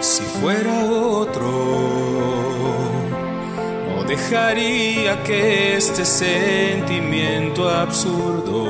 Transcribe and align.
fuera 0.00 0.84
otro, 0.84 1.50
no 3.86 4.04
dejaría 4.04 5.22
que 5.24 5.76
este 5.76 6.04
sentimiento 6.04 7.68
absurdo 7.68 8.68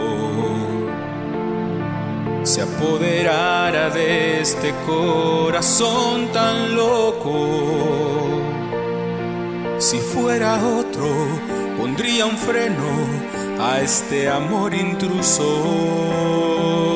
se 2.42 2.62
apoderara 2.62 3.90
de 3.90 4.40
este 4.40 4.72
corazón 4.86 6.28
tan 6.32 6.74
loco. 6.74 8.40
Si 9.78 9.98
fuera 9.98 10.56
otro, 10.56 11.06
pondría 11.78 12.24
un 12.24 12.38
freno 12.38 13.28
a 13.60 13.80
este 13.80 14.30
amor 14.30 14.72
intruso. 14.72 16.87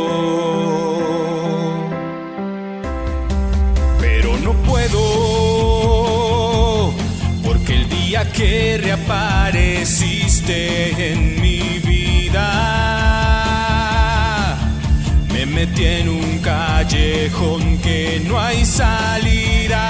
Que 8.21 8.77
reapareciste 8.77 11.12
en 11.12 11.41
mi 11.41 11.79
vida. 11.79 12.43
Me 15.33 15.47
metí 15.47 15.86
en 15.86 16.11
un 16.11 16.39
callejón 16.41 17.78
que 17.78 18.20
no 18.27 18.39
hay 18.39 18.67
salida. 18.67 19.81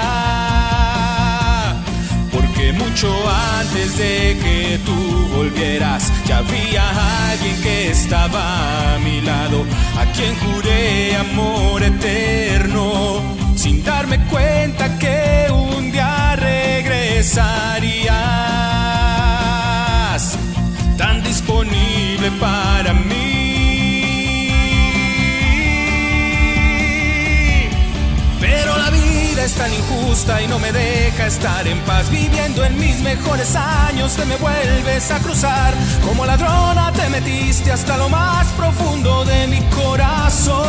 Porque 2.31 2.71
mucho 2.71 3.13
antes 3.59 3.97
de 3.97 4.37
que 4.41 4.79
tú 4.85 4.95
volvieras, 5.35 6.09
ya 6.25 6.37
había 6.37 7.29
alguien 7.29 7.61
que 7.61 7.91
estaba 7.91 8.95
a 8.95 8.99
mi 8.99 9.19
lado, 9.19 9.65
a 9.97 10.05
quien 10.13 10.33
juré 10.37 11.17
amor 11.17 11.83
eterno, 11.83 13.21
sin 13.57 13.83
darme 13.83 14.19
cuenta 14.27 14.97
que 14.97 15.02
y 30.41 30.47
no 30.47 30.57
me 30.59 30.71
deja 30.71 31.27
estar 31.27 31.67
en 31.67 31.79
paz. 31.81 32.09
Viviendo 32.09 32.63
en 32.63 32.77
mis 32.79 33.01
mejores 33.01 33.55
años 33.55 34.15
te 34.15 34.25
me 34.25 34.37
vuelves 34.37 35.11
a 35.11 35.19
cruzar. 35.19 35.73
Como 36.05 36.25
ladrona 36.25 36.91
te 36.93 37.09
metiste 37.09 37.71
hasta 37.71 37.97
lo 37.97 38.09
más 38.09 38.47
profundo 38.53 39.25
de 39.25 39.47
mi 39.47 39.61
corazón. 39.69 40.63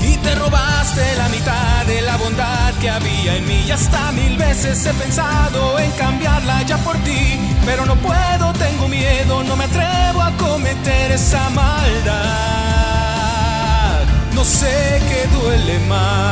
Y 0.00 0.16
te 0.16 0.34
robaste 0.34 1.02
la 1.16 1.28
mitad 1.28 1.86
de 1.86 2.02
la 2.02 2.16
bondad 2.16 2.72
que 2.80 2.90
había 2.90 3.36
en 3.36 3.46
mí. 3.46 3.64
Y 3.68 3.70
hasta 3.70 4.10
mil 4.12 4.36
veces 4.36 4.84
he 4.86 4.92
pensado 4.94 5.78
en 5.78 5.90
cambiarla 5.92 6.62
ya 6.62 6.78
por 6.78 6.96
ti. 7.04 7.38
Pero 7.64 7.86
no 7.86 7.94
puedo, 7.96 8.52
tengo 8.54 8.88
miedo, 8.88 9.44
no 9.44 9.54
me 9.54 9.64
atrevo 9.64 10.22
a 10.22 10.32
cometer 10.38 11.12
esa 11.12 11.48
maldad. 11.50 12.36
No 14.34 14.44
sé 14.44 15.00
qué 15.08 15.26
duele 15.36 15.78
más. 15.88 16.25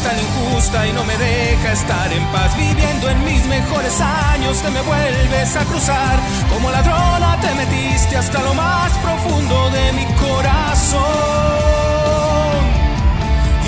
Tan 0.00 0.18
injusta 0.18 0.86
y 0.86 0.92
no 0.92 1.04
me 1.04 1.16
deja 1.16 1.72
estar 1.72 2.12
en 2.12 2.24
paz. 2.26 2.56
Viviendo 2.56 3.08
en 3.08 3.24
mis 3.24 3.44
mejores 3.46 4.00
años 4.00 4.60
te 4.62 4.70
me 4.70 4.80
vuelves 4.82 5.56
a 5.56 5.64
cruzar. 5.64 6.18
Como 6.52 6.70
ladrona 6.70 7.38
te 7.40 7.54
metiste 7.54 8.16
hasta 8.16 8.42
lo 8.42 8.54
más 8.54 8.92
profundo 8.98 9.70
de 9.70 9.92
mi 9.92 10.04
corazón. 10.14 11.02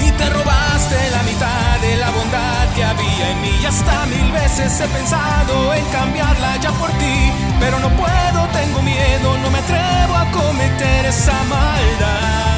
Y 0.04 0.10
te 0.12 0.30
robaste 0.30 1.10
la 1.10 1.22
mitad 1.22 1.80
de 1.80 1.96
la 1.96 2.10
bondad 2.10 2.68
que 2.74 2.84
había 2.84 3.30
en 3.30 3.42
mí. 3.42 3.52
Y 3.62 3.66
hasta 3.66 4.06
mil 4.06 4.32
veces 4.32 4.80
he 4.80 4.88
pensado 4.88 5.74
en 5.74 5.84
cambiarla 5.86 6.56
ya 6.58 6.70
por 6.72 6.90
ti. 6.92 7.32
Pero 7.60 7.78
no 7.78 7.88
puedo, 7.90 8.46
tengo 8.52 8.82
miedo, 8.82 9.38
no 9.38 9.50
me 9.50 9.58
atrevo 9.58 10.16
a 10.16 10.30
cometer 10.32 11.06
esa 11.06 11.42
maldad. 11.44 12.49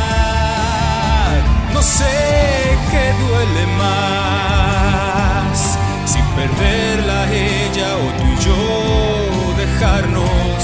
duele 3.43 3.67
más 3.77 5.59
si 6.05 6.19
perderla 6.37 7.27
ella 7.33 7.97
o 7.97 8.13
tú 8.19 8.25
y 8.25 8.37
yo 8.45 9.57
dejarnos 9.57 10.63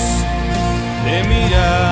de 1.04 1.24
mirar. 1.24 1.87